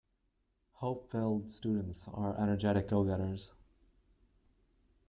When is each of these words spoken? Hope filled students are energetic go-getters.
Hope 0.79 1.11
filled 1.11 1.51
students 1.51 2.07
are 2.07 2.35
energetic 2.41 2.89
go-getters. 2.89 3.51